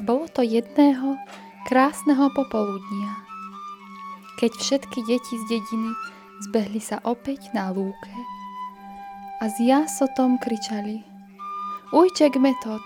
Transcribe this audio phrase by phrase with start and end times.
[0.00, 1.20] Bolo to jedného
[1.68, 3.20] krásneho popoludnia,
[4.40, 5.92] keď všetky deti z dediny
[6.48, 8.16] zbehli sa opäť na lúke
[9.40, 11.04] a s jasotom kričali
[11.92, 12.80] Ujček metod,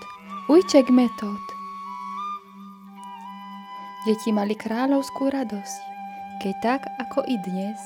[0.51, 1.39] ujček metod.
[4.11, 5.81] Deti mali kráľovskú radosť,
[6.43, 7.79] keď tak ako i dnes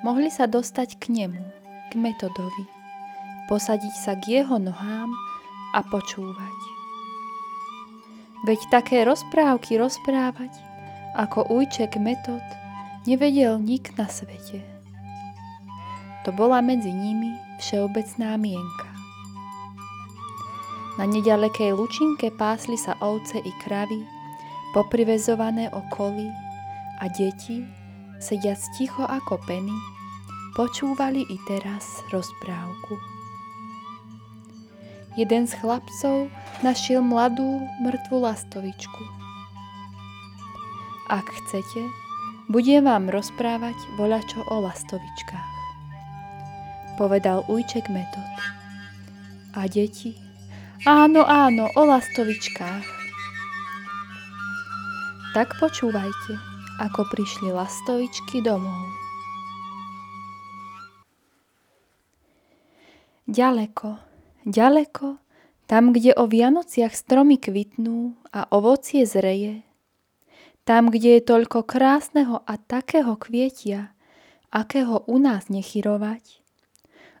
[0.00, 1.44] mohli sa dostať k nemu,
[1.92, 2.64] k metodovi,
[3.44, 5.12] posadiť sa k jeho nohám
[5.76, 6.73] a počúvať.
[8.44, 10.52] Veď také rozprávky rozprávať,
[11.16, 12.44] ako ujček metod,
[13.08, 14.60] nevedel nik na svete.
[16.28, 18.88] To bola medzi nimi všeobecná mienka.
[21.00, 24.04] Na nedalekej lučinke pásli sa ovce i kravy,
[24.76, 26.28] poprivezované okolí
[27.00, 27.64] a deti,
[28.20, 29.72] sediac ticho ako peny,
[30.52, 33.13] počúvali i teraz rozprávku.
[35.14, 36.26] Jeden z chlapcov
[36.66, 39.02] našiel mladú mŕtvu lastovičku.
[41.06, 41.86] Ak chcete,
[42.50, 45.54] budem vám rozprávať voľačo o lastovičkách.
[46.98, 48.34] Povedal ujček metod.
[49.54, 50.18] A deti?
[50.82, 52.86] Áno, áno, o lastovičkách.
[55.38, 56.32] Tak počúvajte,
[56.82, 58.82] ako prišli lastovičky domov.
[63.24, 64.03] Ďaleko,
[64.44, 65.18] ďaleko,
[65.64, 69.64] tam, kde o Vianociach stromy kvitnú a ovocie zreje,
[70.64, 73.92] tam, kde je toľko krásneho a takého kvietia,
[74.48, 76.40] akého u nás nechyrovať,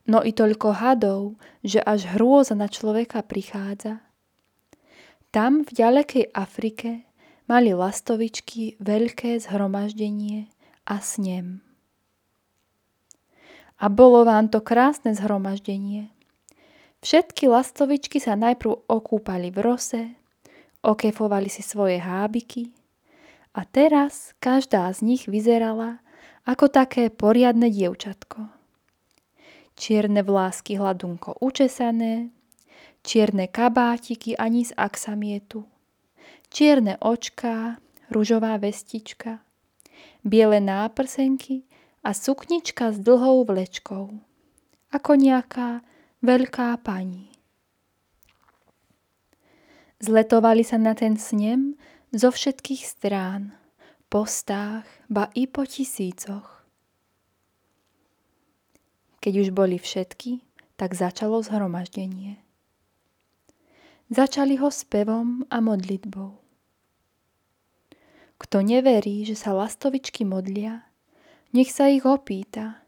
[0.08, 4.00] no i toľko hadov, že až hrôza na človeka prichádza.
[5.34, 7.04] Tam v ďalekej Afrike
[7.50, 10.48] mali lastovičky veľké zhromaždenie
[10.88, 11.60] a snem.
[13.76, 16.14] A bolo vám to krásne zhromaždenie.
[17.04, 20.16] Všetky lastovičky sa najprv okúpali v rose,
[20.80, 22.72] okefovali si svoje hábiky
[23.52, 26.00] a teraz každá z nich vyzerala
[26.48, 28.48] ako také poriadne dievčatko.
[29.76, 32.32] Čierne vlásky hladunko učesané,
[33.04, 35.68] čierne kabátiky ani z aksamietu,
[36.48, 39.44] čierne očká, ružová vestička,
[40.24, 41.68] biele náprsenky
[42.00, 44.08] a suknička s dlhou vlečkou,
[44.88, 45.84] ako nejaká
[46.24, 47.28] veľká pani.
[50.00, 51.76] Zletovali sa na ten snem
[52.16, 53.52] zo všetkých strán,
[54.08, 56.64] po stách, ba i po tisícoch.
[59.20, 60.40] Keď už boli všetky,
[60.80, 62.40] tak začalo zhromaždenie.
[64.08, 66.40] Začali ho spevom a modlitbou.
[68.40, 70.88] Kto neverí, že sa lastovičky modlia,
[71.56, 72.83] nech sa ich opýta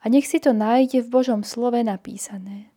[0.00, 2.72] a nech si to nájde v Božom slove napísané.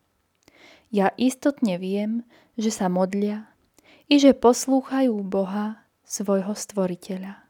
[0.92, 2.22] Ja istotne viem,
[2.54, 3.48] že sa modlia
[4.06, 7.40] i že poslúchajú Boha, svojho stvoriteľa.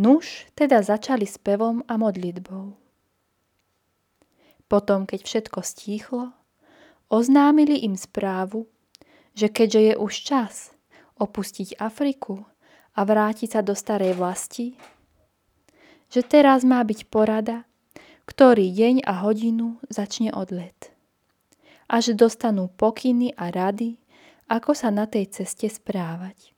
[0.00, 2.72] Nuž teda začali spevom a modlitbou.
[4.70, 6.32] Potom, keď všetko stíchlo,
[7.12, 8.70] oznámili im správu,
[9.36, 10.54] že keďže je už čas
[11.20, 12.46] opustiť Afriku
[12.96, 14.78] a vrátiť sa do starej vlasti,
[16.10, 17.64] že teraz má byť porada,
[18.26, 20.90] ktorý deň a hodinu začne odlet.
[21.90, 23.98] Že dostanú pokyny a rady,
[24.46, 26.54] ako sa na tej ceste správať.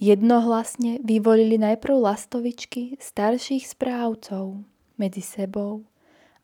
[0.00, 4.64] Jednohlasne vyvolili najprv lastovičky starších správcov
[4.96, 5.84] medzi sebou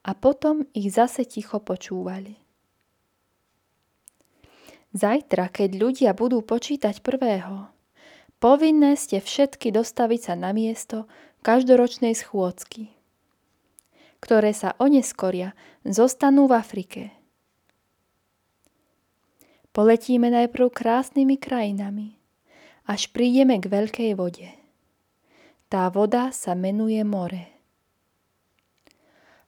[0.05, 2.37] a potom ich zase ticho počúvali.
[4.93, 7.73] Zajtra, keď ľudia budú počítať prvého,
[8.37, 11.09] Povinné ste všetky dostaviť sa na miesto
[11.41, 12.93] každoročnej schôdzky,
[14.21, 15.57] ktoré sa oneskoria,
[15.89, 17.03] zostanú v Afrike.
[19.73, 22.17] Poletíme najprv krásnymi krajinami,
[22.85, 24.49] až prídeme k veľkej vode.
[25.73, 27.57] Tá voda sa menuje more.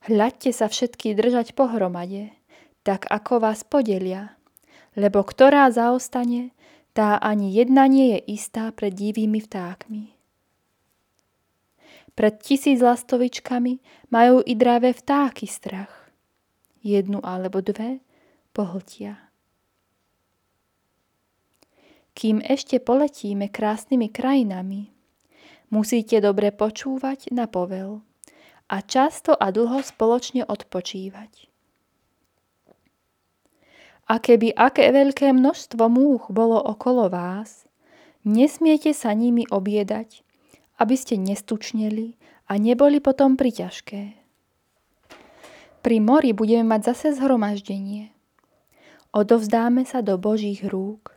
[0.09, 2.33] Hľadte sa všetky držať pohromade,
[2.89, 4.33] tak ako vás podelia,
[4.97, 6.57] lebo ktorá zaostane,
[6.99, 10.19] tá ani jedna nie je istá pred divými vtákmi.
[12.19, 13.79] Pred tisíc lastovičkami
[14.11, 16.11] majú i dravé vtáky strach.
[16.83, 18.03] Jednu alebo dve
[18.51, 19.31] pohltia.
[22.19, 24.91] Kým ešte poletíme krásnymi krajinami,
[25.71, 28.03] musíte dobre počúvať na povel
[28.67, 31.48] a často a dlho spoločne odpočívať.
[34.09, 37.69] A keby aké veľké množstvo múch bolo okolo vás,
[38.25, 40.25] nesmiete sa nimi obiedať,
[40.81, 42.17] aby ste nestučneli
[42.49, 44.17] a neboli potom priťažké.
[45.85, 48.11] Pri mori budeme mať zase zhromaždenie.
[49.13, 51.17] odovzdáme sa do Božích rúk,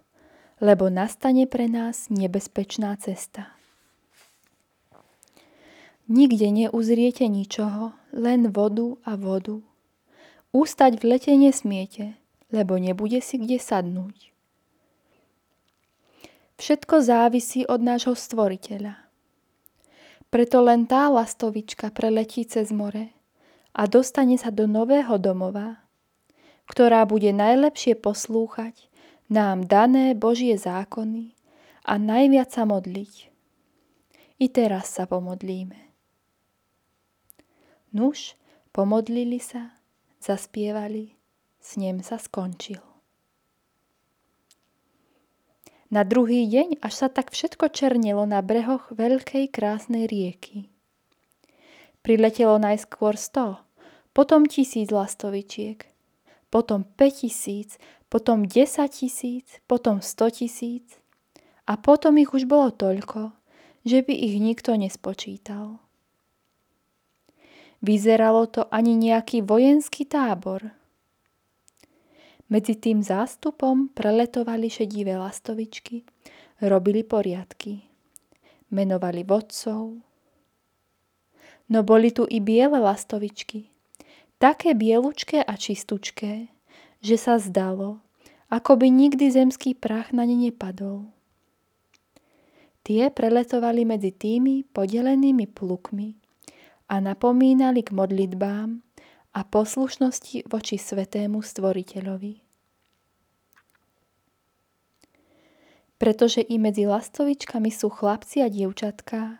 [0.61, 3.51] lebo nastane pre nás nebezpečná cesta.
[6.11, 9.63] Nikde neuzriete ničoho, len vodu a vodu.
[10.51, 12.20] Ústať v lete nesmiete,
[12.51, 14.31] lebo nebude si kde sadnúť.
[16.61, 18.93] Všetko závisí od nášho stvoriteľa.
[20.29, 23.11] Preto len tá lastovička preletí cez more
[23.75, 25.81] a dostane sa do nového domova,
[26.69, 28.91] ktorá bude najlepšie poslúchať
[29.31, 31.35] nám dané Božie zákony
[31.87, 33.31] a najviac sa modliť.
[34.43, 35.79] I teraz sa pomodlíme.
[37.95, 38.35] Nuž,
[38.75, 39.75] pomodlili sa,
[40.19, 41.20] zaspievali,
[41.61, 42.81] snem sa skončil.
[45.91, 50.71] Na druhý deň, až sa tak všetko černilo na brehoch veľkej krásnej rieky.
[52.01, 53.61] Priletelo najskôr sto,
[54.15, 55.85] potom tisíc lastovičiek,
[56.49, 57.77] potom 5 tisíc,
[58.09, 60.99] potom 10 tisíc, potom 100 tisíc
[61.67, 63.35] a potom ich už bolo toľko,
[63.83, 65.79] že by ich nikto nespočítal.
[67.83, 70.80] Vyzeralo to ani nejaký vojenský tábor.
[72.51, 76.03] Medzi tým zástupom preletovali šedivé lastovičky,
[76.59, 77.79] robili poriadky,
[78.75, 79.95] menovali vodcov.
[81.71, 83.71] No boli tu i biele lastovičky,
[84.35, 86.51] také bielučké a čistúčké,
[86.99, 88.03] že sa zdalo,
[88.51, 91.07] ako by nikdy zemský prach na ne nepadol.
[92.83, 96.19] Tie preletovali medzi tými podelenými plukmi
[96.91, 98.90] a napomínali k modlitbám
[99.31, 102.43] a poslušnosti voči svetému stvoriteľovi.
[105.95, 109.37] Pretože i medzi lastovičkami sú chlapci a dievčatká,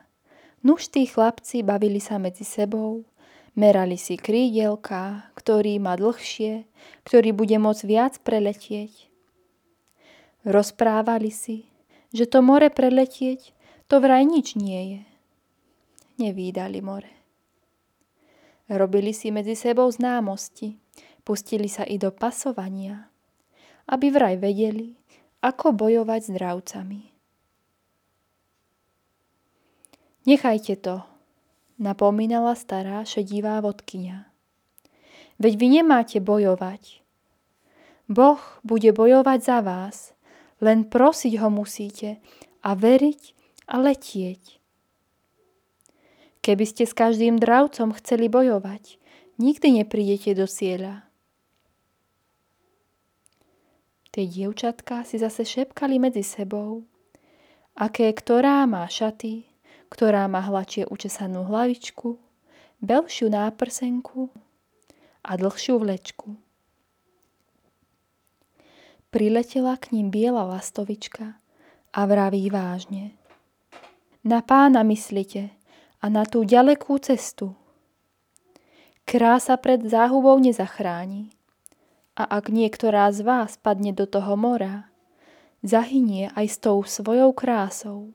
[0.61, 3.03] nuž tí chlapci bavili sa medzi sebou
[3.51, 6.63] Merali si krídelka, ktorý má dlhšie,
[7.03, 9.11] ktorý bude môcť viac preletieť.
[10.47, 11.67] Rozprávali si,
[12.15, 13.51] že to more preletieť,
[13.91, 15.01] to vraj nič nie je.
[16.23, 17.20] Nevídali more.
[18.71, 20.79] Robili si medzi sebou známosti,
[21.27, 23.12] pustili sa i do pasovania,
[23.91, 24.95] aby vraj vedeli,
[25.44, 27.01] ako bojovať s dravcami.
[30.23, 31.03] Nechajte to,
[31.83, 34.31] napomínala stará šedivá vodkynia.
[35.41, 37.03] Veď vy nemáte bojovať.
[38.07, 40.16] Boh bude bojovať za vás,
[40.63, 42.23] len prosiť ho musíte
[42.63, 43.21] a veriť
[43.68, 44.60] a letieť.
[46.42, 48.98] Keby ste s každým dravcom chceli bojovať,
[49.38, 51.06] nikdy neprídete do cieľa.
[54.10, 56.83] Tie dievčatka si zase šepkali medzi sebou,
[57.78, 59.48] aké ktorá má šaty,
[59.88, 62.18] ktorá má hladšie učesanú hlavičku,
[62.81, 64.33] belšiu náprsenku
[65.21, 66.36] a dlhšiu vlečku.
[69.14, 71.38] Priletela k ním biela lastovička
[71.94, 73.14] a vraví vážne.
[74.26, 75.60] Na pána myslite
[76.01, 77.53] a na tú ďalekú cestu.
[79.05, 81.29] Krása pred záhubou nezachráni.
[82.17, 84.89] A ak niektorá z vás padne do toho mora,
[85.61, 88.11] zahynie aj s tou svojou krásou.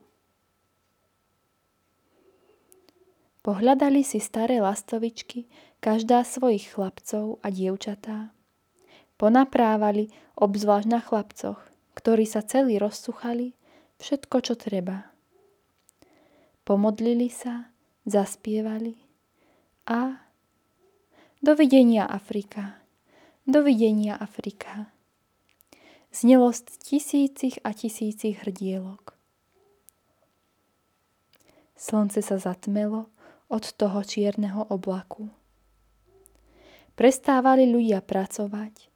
[3.41, 5.47] Pohľadali si staré lastovičky,
[5.79, 8.35] každá svojich chlapcov a dievčatá.
[9.15, 11.57] Ponaprávali obzvlášť na chlapcoch,
[11.95, 13.55] ktorí sa celí rozsuchali,
[14.03, 15.09] všetko, čo treba.
[16.67, 17.71] Pomodlili sa,
[18.07, 18.95] zaspievali
[19.83, 20.15] a
[21.43, 22.79] dovidenia Afrika,
[23.43, 24.87] dovidenia Afrika.
[26.15, 29.13] Znelost tisícich a tisícich hrdielok.
[31.75, 33.11] Slnce sa zatmelo
[33.51, 35.29] od toho čierneho oblaku.
[36.97, 38.89] Prestávali ľudia pracovať,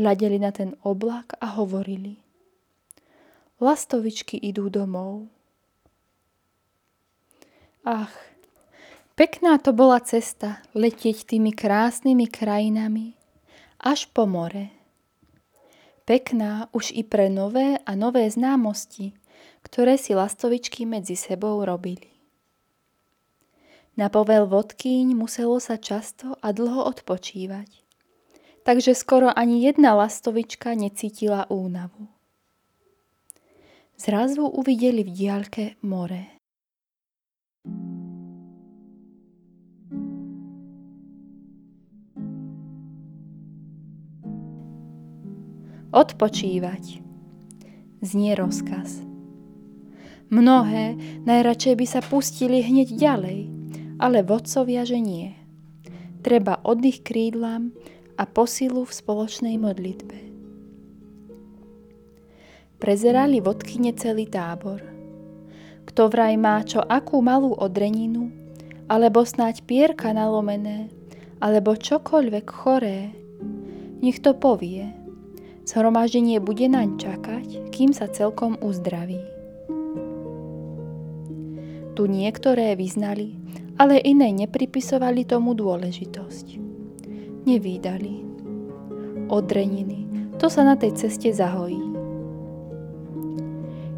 [0.00, 2.18] hľadeli na ten oblak a hovorili.
[3.62, 5.30] Lastovičky idú domov.
[7.86, 8.10] Ach,
[9.14, 13.14] pekná to bola cesta letieť tými krásnymi krajinami
[13.80, 14.70] až po more.
[16.04, 19.16] Pekná už i pre nové a nové známosti,
[19.64, 22.12] ktoré si lastovičky medzi sebou robili.
[23.94, 27.70] Na povel vodkýň muselo sa často a dlho odpočívať.
[28.66, 32.10] Takže skoro ani jedna lastovička necítila únavu.
[33.94, 36.33] Zrazu uvideli v diaľke more.
[45.94, 46.98] Odpočívať.
[48.02, 48.98] Znie rozkaz.
[50.34, 53.40] Mnohé najradšej by sa pustili hneď ďalej–
[53.98, 55.34] ale vodcovia, že nie.
[56.24, 57.70] Treba oddych krídlam
[58.18, 60.18] a posilu v spoločnej modlitbe.
[62.74, 64.84] prezerali vodkyne celý tábor.
[65.88, 68.28] Kto vraj má čo akú malú odreninu,
[68.92, 70.92] alebo snáď pierka nalomené,
[71.40, 73.08] alebo čokoľvek choré,
[74.04, 74.84] nech to povie.
[75.64, 79.16] Zhromaždenie bude naň čakať, kým sa celkom uzdraví.
[81.96, 83.32] Tu niektoré vyznali,
[83.80, 86.46] ale iné nepripisovali tomu dôležitosť.
[87.48, 88.20] Nevídali.
[89.32, 90.04] Odreniny,
[90.36, 91.80] to sa na tej ceste zahojí.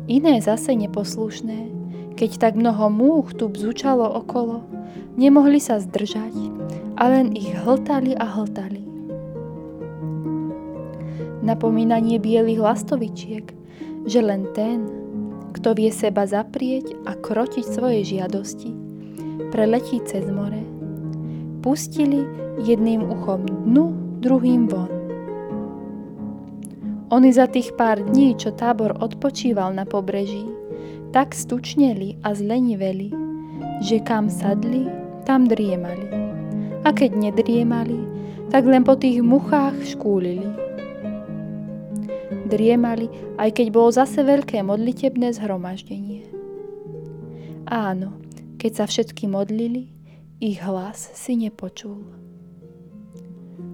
[0.07, 1.67] Iné zase neposlušné,
[2.15, 4.63] keď tak mnoho múch tu bzučalo okolo,
[5.19, 6.31] nemohli sa zdržať
[6.95, 8.86] a len ich hltali a hltali.
[11.47, 13.47] Napomínanie bielých lastovičiek,
[14.03, 14.83] že len ten,
[15.55, 18.75] kto vie seba zaprieť a krotiť svoje žiadosti,
[19.55, 20.59] preletí cez more.
[21.63, 22.27] Pustili
[22.67, 23.95] jedným uchom dnu,
[24.27, 24.91] druhým von.
[27.15, 30.51] Oni za tých pár dní, čo tábor odpočíval na pobreží,
[31.15, 33.15] tak stučneli a zleniveli,
[33.87, 34.91] že kam sadli,
[35.23, 36.11] tam driemali.
[36.83, 38.03] A keď nedriemali,
[38.51, 40.66] tak len po tých muchách škúlili.
[42.47, 43.11] Driemali,
[43.43, 46.31] aj keď bolo zase veľké modlitebné zhromaždenie.
[47.67, 48.23] Áno,
[48.63, 49.91] keď sa všetky modlili,
[50.39, 52.07] ich hlas si nepočul.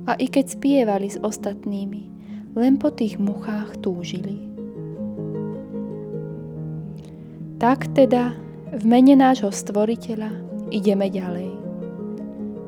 [0.08, 2.02] A i keď spievali s ostatnými,
[2.56, 4.48] len po tých muchách túžili.
[7.60, 8.32] Tak teda
[8.72, 10.32] v mene nášho stvoriteľa
[10.72, 11.52] ideme ďalej.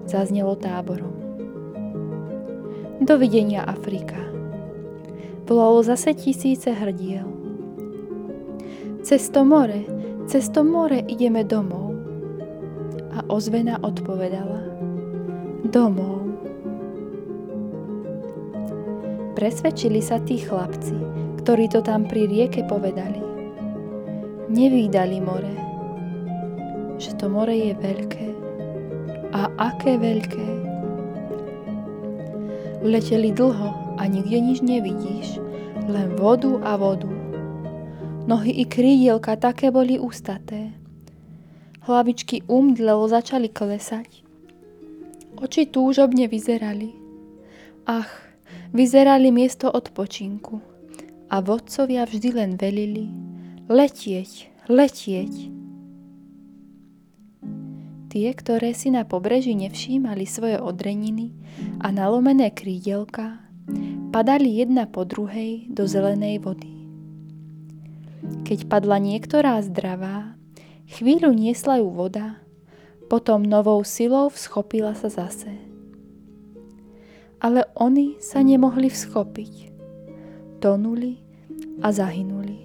[0.05, 1.17] Zaznelo táborom.
[3.01, 4.34] Dovidenia Afrika.
[5.45, 7.29] Volalo zase tisíce hrdiel.
[9.05, 9.85] Cez to more,
[10.27, 11.93] cez to more ideme domov.
[13.13, 14.65] A ozvena odpovedala.
[15.69, 16.25] Domov.
[19.37, 20.97] Presvedčili sa tí chlapci,
[21.45, 23.21] ktorí to tam pri rieke povedali.
[24.49, 25.55] Nevídali more,
[26.97, 28.27] že to more je veľké.
[29.37, 30.49] A aké veľké.
[32.81, 35.39] Leteli dlho a nikde nič nevidíš,
[35.87, 37.11] len vodu a vodu.
[38.25, 40.73] Nohy i krídielka také boli ustaté.
[41.85, 44.25] Hlavičky umdlelo začali klesať.
[45.37, 46.97] Oči túžobne vyzerali.
[47.85, 48.09] Ach,
[48.73, 50.65] vyzerali miesto odpočinku
[51.29, 53.13] a vodcovia vždy len velili
[53.69, 55.53] letieť, letieť.
[58.09, 61.37] Tie, ktoré si na pobreží nevšímali svoje odreniny
[61.85, 63.44] a nalomené krídelka,
[64.15, 66.73] padali jedna po druhej do zelenej vody.
[68.45, 70.37] Keď padla niektorá zdravá,
[70.89, 72.41] chvíľu niesla ju voda,
[73.13, 75.75] potom novou silou vschopila sa zase
[77.45, 79.77] ale oni sa nemohli vschopiť.
[80.65, 81.21] Tonuli
[81.85, 82.65] a zahynuli.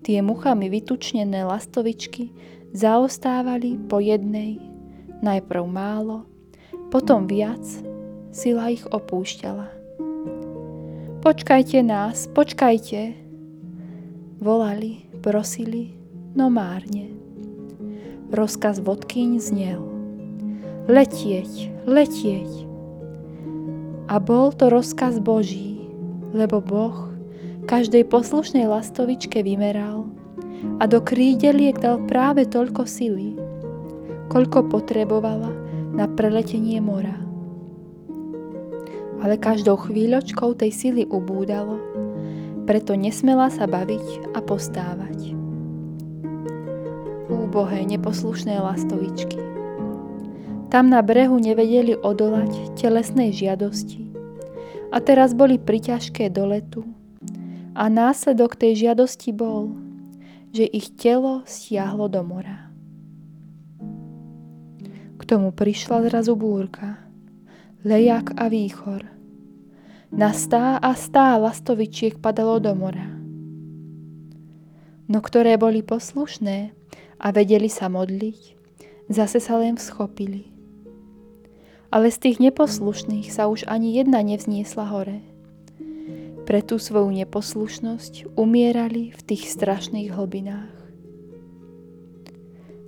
[0.00, 2.32] Tie muchami vytučnené lastovičky
[2.72, 4.56] zaostávali po jednej,
[5.20, 6.24] najprv málo,
[6.88, 7.60] potom viac,
[8.38, 9.66] sila ich opúšťala.
[11.18, 13.18] Počkajte nás, počkajte!
[14.38, 15.98] Volali, prosili,
[16.38, 17.10] no márne.
[18.30, 19.82] Rozkaz vodkyň znel.
[20.86, 22.70] Letieť, letieť.
[24.06, 25.82] A bol to rozkaz Boží,
[26.30, 27.10] lebo Boh
[27.66, 30.06] každej poslušnej lastovičke vymeral
[30.78, 33.34] a do krídeliek dal práve toľko sily,
[34.30, 35.50] koľko potrebovala
[35.92, 37.27] na preletenie mora.
[39.18, 41.82] Ale každou chvíľočkou tej sily ubúdalo,
[42.68, 45.32] preto nesmela sa baviť a postávať.
[47.32, 49.40] Úbohé, neposlušné lastovičky.
[50.68, 54.12] Tam na brehu nevedeli odolať telesnej žiadosti.
[54.92, 56.84] A teraz boli priťažké do letu.
[57.72, 59.72] A následok tej žiadosti bol,
[60.52, 62.68] že ich telo stiahlo do mora.
[65.16, 67.00] K tomu prišla zrazu búrka,
[67.84, 69.06] lejak a výchor.
[70.08, 73.10] Na stá a stá lastovičiek padalo do mora.
[75.08, 76.72] No ktoré boli poslušné
[77.20, 78.40] a vedeli sa modliť,
[79.12, 80.58] zase sa len schopili
[81.88, 85.24] ale z tých neposlušných sa už ani jedna nevzniesla hore.
[86.44, 90.72] Pre tú svoju neposlušnosť umierali v tých strašných hlbinách.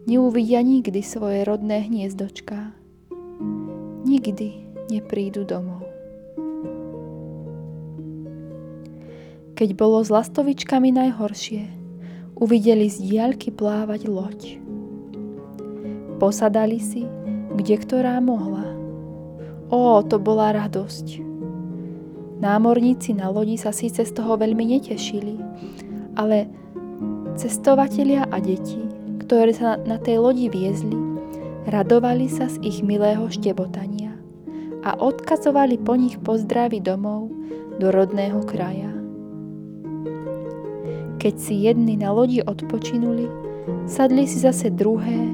[0.09, 2.73] Neuvidia nikdy svoje rodné hniezdočka.
[4.09, 5.87] Nikdy neprídu domov.
[9.55, 11.69] Keď bolo s lastovičkami najhoršie,
[12.35, 14.41] uvideli z diaľky plávať loď.
[16.19, 17.05] Posadali si,
[17.55, 18.67] kde ktorá mohla–
[19.71, 21.23] Ó, to bola radosť.
[22.43, 25.39] Námorníci na lodi sa síce z toho veľmi netešili,
[26.19, 26.51] ale
[27.39, 28.83] cestovatelia a deti,
[29.23, 30.99] ktoré sa na tej lodi viezli,
[31.71, 34.10] radovali sa z ich milého štebotania
[34.81, 37.29] a odkazovali po nich pozdravy domov
[37.81, 38.93] do rodného kraja.
[41.21, 43.29] Keď si jedni na lodi odpočinuli,
[43.85, 45.29] sadli si zase druhé,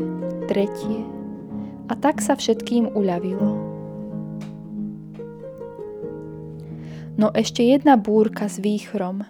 [0.51, 1.07] tretie
[1.87, 3.77] a tak sa všetkým uľavilo.
[7.17, 9.25] No ešte jedna búrka s výchrom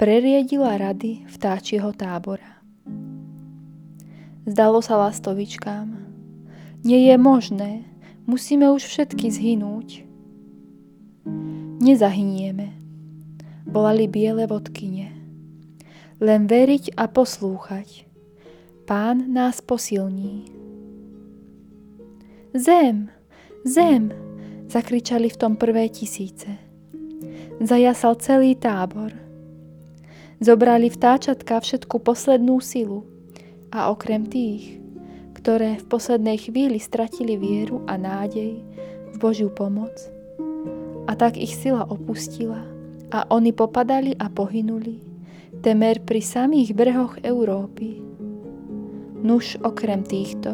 [0.00, 2.58] preriedila rady vtáčieho tábora.
[4.48, 5.92] Zdalo sa lastovičkám.
[6.88, 7.84] Nie je možné,
[8.28, 10.04] musíme už všetky zhynúť.
[11.80, 12.76] Nezahynieme,
[13.64, 15.16] volali biele vodkyne.
[16.20, 18.04] Len veriť a poslúchať.
[18.84, 20.44] Pán nás posilní.
[22.52, 23.08] Zem,
[23.64, 24.12] zem,
[24.68, 26.58] zakričali v tom prvé tisíce.
[27.64, 29.14] Zajasal celý tábor.
[30.38, 33.06] Zobrali vtáčatka všetku poslednú silu
[33.74, 34.77] a okrem tých,
[35.48, 38.60] ktoré v poslednej chvíli stratili vieru a nádej
[39.08, 39.96] v Božiu pomoc,
[41.08, 42.60] a tak ich sila opustila
[43.08, 45.00] a oni popadali a pohynuli,
[45.64, 47.96] temer pri samých brehoch Európy.
[49.24, 50.52] Nuž okrem týchto,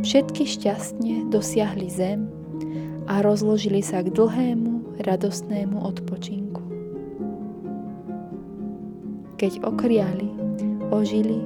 [0.00, 2.24] všetky šťastne dosiahli zem
[3.12, 6.64] a rozložili sa k dlhému, radostnému odpočinku.
[9.36, 10.32] Keď okriali,
[10.88, 11.44] ožili,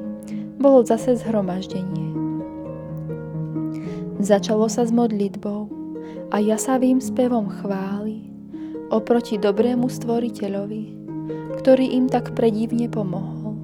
[0.63, 2.10] bolo zase zhromaždenie.
[4.21, 5.73] Začalo sa s modlitbou
[6.29, 8.29] a jasavým spevom chváli
[8.93, 10.85] oproti dobrému stvoriteľovi,
[11.57, 13.57] ktorý im tak predivne pomohol.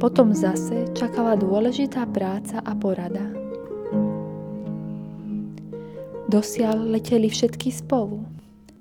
[0.00, 3.28] Potom zase čakala dôležitá práca a porada.
[6.32, 8.24] Dosiaľ leteli všetky spolu.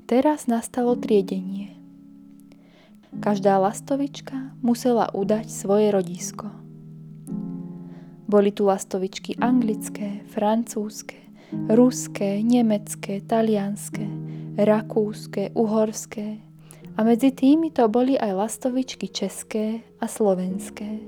[0.08, 1.76] Teraz nastalo triedenie.
[3.20, 6.65] Každá lastovička musela udať svoje rodisko.
[8.26, 11.22] Boli tu lastovičky anglické, francúzske,
[11.70, 14.06] ruské, nemecké, talianské,
[14.58, 16.46] rakúske, uhorské,
[16.96, 21.04] a medzi tými to boli aj lastovičky české a slovenské.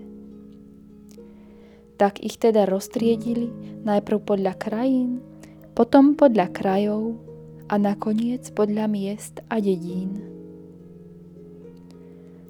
[1.95, 3.49] Tak ich teda roztriedili
[3.87, 5.23] najprv podľa krajín,
[5.71, 7.15] potom podľa krajov
[7.71, 10.19] a nakoniec podľa miest a dedín.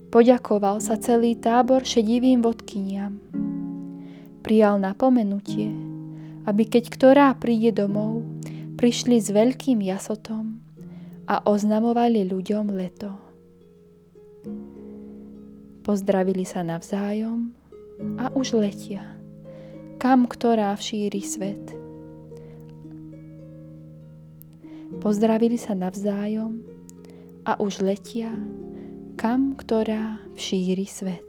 [0.10, 3.22] Poďakoval sa celý tábor šedivým vodkyniam.
[4.48, 5.76] Prijal napomenutie,
[6.48, 8.24] aby keď ktorá príde domov,
[8.80, 10.64] prišli s veľkým jasotom
[11.28, 13.12] a oznamovali ľuďom leto.
[15.84, 17.52] Pozdravili sa navzájom
[18.16, 19.20] a už letia,
[20.00, 21.76] kam ktorá všíri svet.
[25.04, 26.64] Pozdravili sa navzájom
[27.44, 28.32] a už letia,
[29.20, 31.28] kam ktorá všíri svet.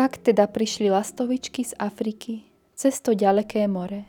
[0.00, 4.08] Tak teda prišli lastovičky z Afriky cez to ďaleké more.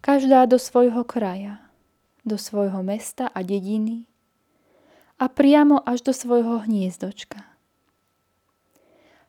[0.00, 1.60] Každá do svojho kraja,
[2.24, 4.08] do svojho mesta a dediny
[5.20, 7.44] a priamo až do svojho hniezdočka.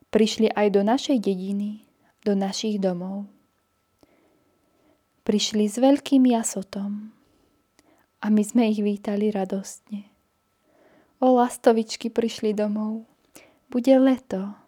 [0.08, 1.84] Prišli aj do našej dediny,
[2.24, 3.28] do našich domov.
[5.28, 7.12] Prišli s veľkým jasotom
[8.24, 10.08] a my sme ich vítali radostne.
[11.20, 13.04] O lastovičky prišli domov.
[13.68, 14.67] Bude leto.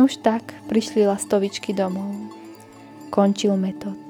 [0.00, 2.08] Nuž tak prišli lastovičky domov.
[3.12, 4.00] Končil metod.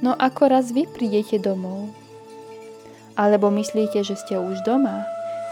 [0.00, 1.92] No ako raz vy prídete domov?
[3.12, 5.04] Alebo myslíte, že ste už doma?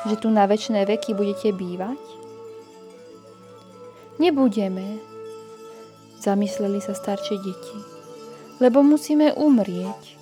[0.08, 2.00] Že tu na väčšie veky budete bývať?
[4.16, 4.96] Nebudeme,
[6.24, 7.78] zamysleli sa staršie deti,
[8.64, 10.16] lebo musíme umrieť.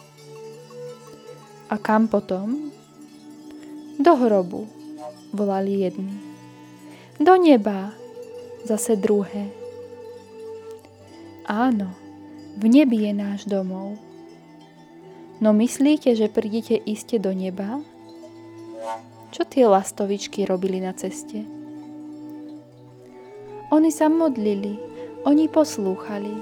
[1.71, 2.75] A kam potom?
[4.03, 4.67] Do hrobu,
[5.31, 6.19] volali jedni.
[7.23, 8.00] Do neba,
[8.65, 9.49] zase druhé.
[11.49, 11.91] Áno,
[12.61, 13.99] v nebi je náš domov.
[15.41, 17.81] No myslíte, že prídete iste do neba?
[19.31, 21.47] Čo tie lastovičky robili na ceste?
[23.71, 24.77] Oni sa modlili,
[25.23, 26.35] oni poslúchali.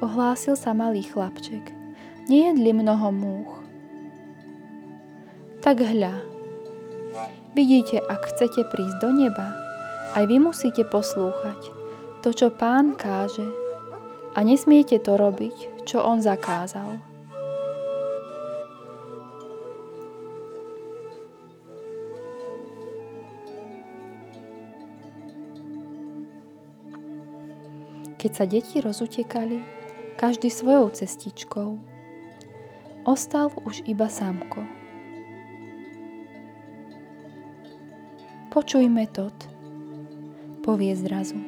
[0.00, 1.70] Ohlásil sa malý chlapček.
[2.26, 3.52] Nejedli mnoho múch.
[5.60, 6.22] Tak hľa,
[7.52, 9.67] vidíte, ak chcete prísť do neba,
[10.16, 11.68] Aj vy musíte poslúchať
[12.24, 13.44] to, čo pán káže
[14.32, 17.00] a nesmiete to robiť, čo on zakázal.
[28.18, 29.62] Keď sa deti rozutekali,
[30.18, 31.78] každý svojou cestičkou,
[33.06, 34.66] ostal už iba Samko.
[38.50, 39.30] Počuj metod,
[40.68, 41.40] povie zrazu.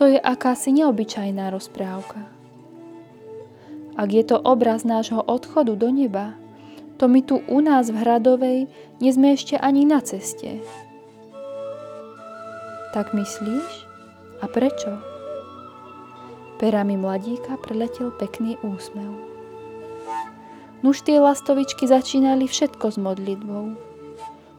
[0.00, 2.24] To je akási neobyčajná rozprávka.
[4.00, 6.32] Ak je to obraz nášho odchodu do neba,
[6.96, 8.58] to my tu u nás v Hradovej
[9.04, 10.64] nie sme ešte ani na ceste.
[12.96, 13.84] Tak myslíš?
[14.40, 14.96] A prečo?
[16.56, 19.20] Perami mladíka preletel pekný úsmev.
[20.80, 23.76] Nuž tie lastovičky začínali všetko s modlitbou.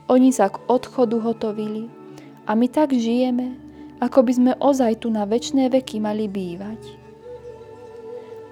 [0.05, 2.04] Oni sa k odchodu hotovili
[2.45, 3.57] a my tak žijeme,
[3.97, 6.81] ako by sme ozaj tu na väčšie veky mali bývať.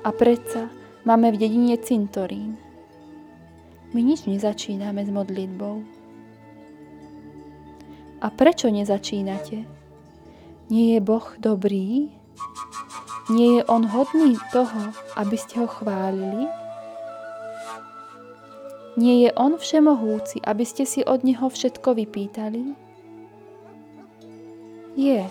[0.03, 0.67] A predsa
[1.05, 2.57] máme v dedine cintorín.
[3.93, 5.85] My nič nezačíname s modlitbou.
[8.23, 9.69] A prečo nezačínate?
[10.73, 12.09] Nie je Boh dobrý?
[13.29, 16.49] Nie je On hodný toho, aby ste ho chválili?
[18.97, 22.82] Nie je On všemohúci, aby ste si od Neho všetko vypýtali?
[24.93, 25.25] Je,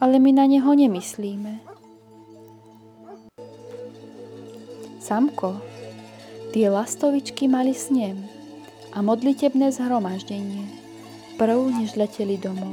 [0.00, 1.60] ale my na Neho nemyslíme.
[5.04, 5.60] Samko,
[6.56, 8.24] tie lastovičky mali snem
[8.96, 10.64] a modlitebné zhromaždenie,
[11.36, 12.72] prv než leteli domov.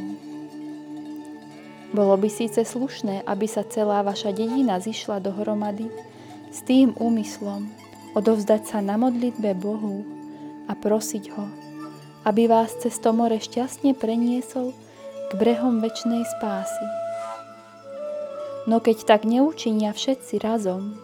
[1.91, 5.91] Bolo by síce slušné, aby sa celá vaša dedina zišla dohromady
[6.47, 7.67] s tým úmyslom
[8.15, 10.03] odovzdať sa na modlitbe Bohu
[10.67, 11.47] a prosiť Ho,
[12.23, 14.71] aby vás cez to more šťastne preniesol
[15.31, 16.87] k brehom väčšnej spásy.
[18.67, 20.99] No keď tak neučinia všetci razom,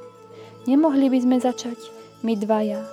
[0.68, 1.80] nemohli by sme začať
[2.28, 2.84] my dvaja.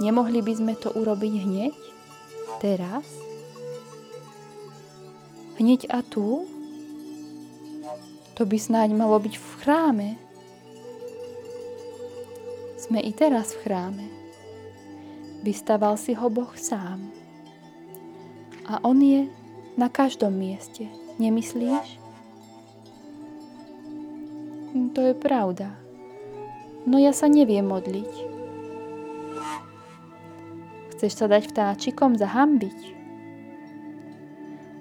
[0.00, 1.76] Nemohli by sme to urobiť hneď?
[2.64, 3.04] Teraz?
[5.60, 6.48] Hneď a tu?
[8.40, 10.08] To by snáď malo byť v chráme.
[12.80, 14.06] Sme i teraz v chráme.
[15.44, 17.12] Vystaval si ho Boh sám.
[18.64, 19.28] A on je
[19.76, 20.88] na každom mieste.
[21.16, 21.98] Nemyslíš?
[24.72, 25.76] Hm, to je pravda.
[26.88, 28.12] No ja sa neviem modliť.
[30.96, 33.02] Chceš sa dať vtáčikom zahambiť?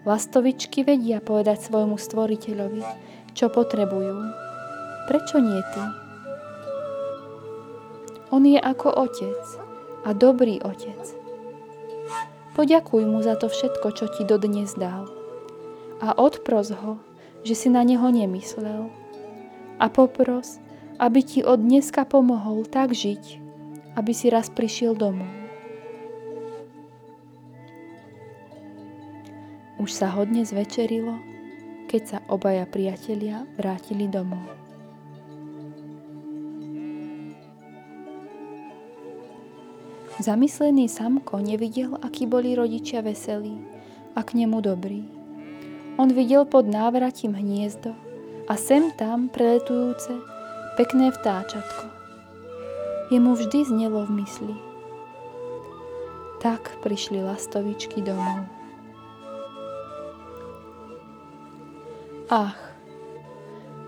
[0.02, 2.82] Lastovičky vedia povedať svojmu stvoriteľovi,
[3.38, 4.18] čo potrebujú.
[5.06, 5.84] Prečo nie ty?
[8.34, 9.44] On je ako otec
[10.08, 11.21] a dobrý otec.
[12.58, 15.08] Poďakuj mu za to všetko, čo ti dodnes dal.
[16.04, 17.00] A odpros ho,
[17.48, 18.92] že si na neho nemyslel.
[19.82, 20.62] A popros,
[21.02, 23.40] aby ti od dneska pomohol tak žiť,
[23.98, 25.30] aby si raz prišiel domov.
[29.82, 31.32] Už sa hodne zvečerilo
[31.92, 34.61] keď sa obaja priatelia vrátili domov.
[40.22, 43.58] Zamyslený Samko nevidel, akí boli rodičia veselí
[44.14, 45.02] a k nemu dobrí.
[45.98, 47.98] On videl pod návratím hniezdo
[48.46, 50.14] a sem tam preletujúce
[50.78, 51.90] pekné vtáčatko.
[53.10, 54.56] Jemu vždy znelo v mysli.
[56.38, 58.46] Tak prišli lastovičky domov.
[62.30, 62.62] Ach,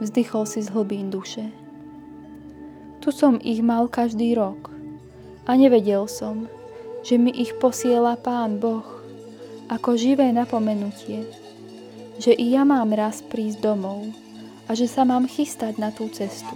[0.02, 1.54] vzdychol si z hlbín duše.
[3.06, 4.72] Tu som ich mal každý rok
[5.43, 6.47] a nevedel som,
[7.03, 8.86] že mi ich posiela Pán Boh
[9.67, 11.27] ako živé napomenutie,
[12.19, 14.08] že i ja mám raz prísť domov
[14.67, 16.56] a že sa mám chystať na tú cestu.